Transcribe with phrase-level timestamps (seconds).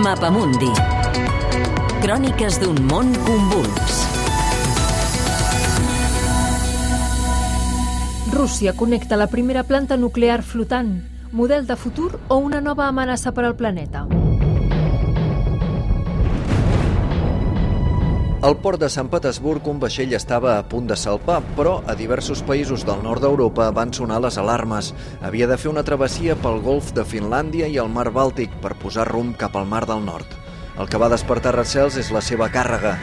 [0.00, 0.70] Mapamundi.
[2.00, 3.98] Cròniques d'un món convuls.
[8.32, 10.94] Rússia connecta la primera planta nuclear flotant,
[11.32, 14.06] model de futur o una nova amenaça per al planeta.
[18.40, 22.40] Al port de Sant Petersburg un vaixell estava a punt de salpar, però a diversos
[22.48, 24.94] països del nord d'Europa van sonar les alarmes.
[25.20, 29.04] Havia de fer una travessia pel golf de Finlàndia i el mar Bàltic per posar
[29.10, 30.24] rumb cap al mar del nord.
[30.80, 32.94] El que va despertar recels és la seva càrrega,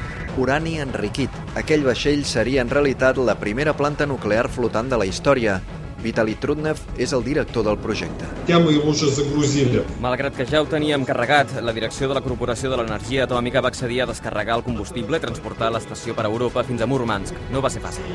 [0.42, 1.30] urani enriquit.
[1.54, 5.60] Aquell vaixell seria en realitat la primera planta nuclear flotant de la història.
[6.04, 8.28] Vitali Trutnev és el director del projecte.
[10.04, 13.72] Malgrat que ja ho teníem carregat, la direcció de la Corporació de l'Energia Atòmica va
[13.74, 17.38] accedir a descarregar el combustible i transportar l'estació per a Europa fins a Murmansk.
[17.52, 18.06] No va ser fàcil.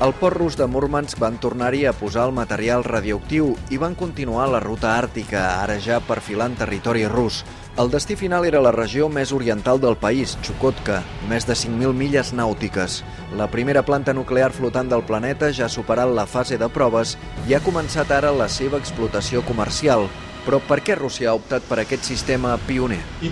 [0.00, 4.48] Al port rus de Murmansk van tornar-hi a posar el material radioactiu i van continuar
[4.50, 7.44] la ruta àrtica, ara ja perfilant territori rus.
[7.76, 12.30] El destí final era la regió més oriental del país, Chukotka, més de 5.000 milles
[12.32, 13.02] nàutiques.
[13.36, 17.52] La primera planta nuclear flotant del planeta ja ha superat la fase de proves i
[17.52, 20.06] ha començat ara la seva explotació comercial.
[20.46, 23.02] Però per què Rússia ha optat per aquest sistema pioner?
[23.20, 23.28] I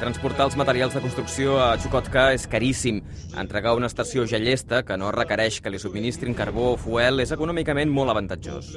[0.00, 2.98] Transportar els materials de construcció a Chukotka és caríssim.
[3.38, 7.94] Entregar una estació gellesta que no requereix que li subministrin carbó o fuel, és econòmicament
[7.94, 8.74] molt avantatjós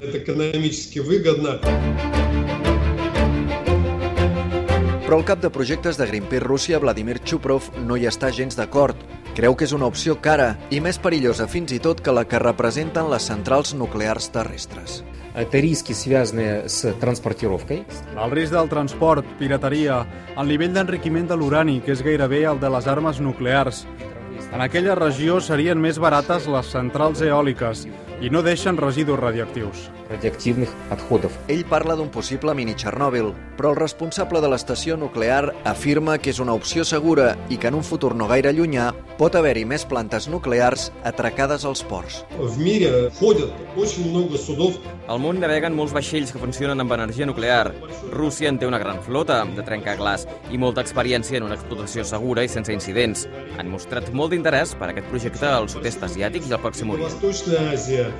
[0.00, 1.60] это экономически выгодно.
[5.12, 8.96] Però el cap de projectes de Greenpeace Rússia, Vladimir Chuprov, no hi està gens d'acord.
[9.36, 12.40] Creu que és una opció cara i més perillosa fins i tot que la que
[12.40, 15.02] representen les centrals nuclears terrestres.
[15.34, 17.84] Это риски, связанные с транспортировкой.
[18.16, 22.68] El risc del transport, pirateria, el nivell d'enriquiment de l'urani, que és gairebé el de
[22.72, 23.86] les armes nuclears.
[24.52, 27.86] En aquella regió serien més barates les centrals eòliques
[28.20, 29.90] i no deixen residus radioactius.
[30.12, 31.32] радиоактивных отходов.
[31.48, 36.40] Ell parla d'un possible mini Txernòbil, però el responsable de l'estació nuclear afirma que és
[36.42, 40.28] una opció segura i que en un futur no gaire llunyà pot haver-hi més plantes
[40.28, 42.22] nuclears atracades als ports.
[42.38, 44.76] В мире ходят очень много судов.
[45.08, 47.72] Al món naveguen molts vaixells que funcionen amb energia nuclear.
[48.12, 52.44] Rússia en té una gran flota de trencaglaç i molta experiència en una explotació segura
[52.44, 53.26] i sense incidents.
[53.58, 58.05] Han mostrat molt d'interès per aquest projecte al sud-est asiàtic i al Pròxim Orient.
[58.06, 58.12] Восточная Азия.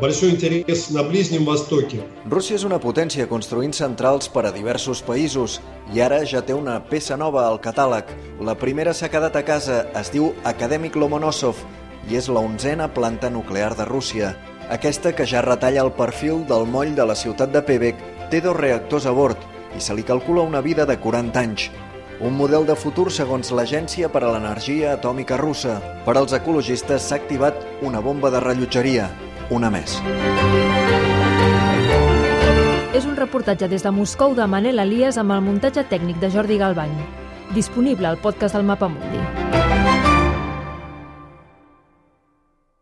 [0.00, 1.98] Большой интерес на Ближнем Востоке.
[2.30, 5.58] Rússia és una potència construint centrals per a diversos països
[5.92, 8.06] i ara ja té una peça nova al catàleg.
[8.40, 11.58] La primera s'ha quedat a casa, es diu Acadèmic Lomonosov
[12.08, 14.36] i és la onzena planta nuclear de Rússia.
[14.70, 17.98] Aquesta, que ja retalla el perfil del moll de la ciutat de Pevek,
[18.30, 19.42] té dos reactors a bord
[19.74, 21.70] i se li calcula una vida de 40 anys.
[22.20, 25.76] Un model de futur segons l'Agència per a l'Energia Atòmica Russa.
[26.02, 29.06] Per als ecologistes s'ha activat una bomba de rellotgeria,
[29.49, 29.99] una més.
[32.93, 36.59] És un reportatge des de Moscou de Manel Elias amb el muntatge tècnic de Jordi
[36.61, 36.93] Galbany.
[37.53, 39.42] Disponible al podcast del Mapamundi.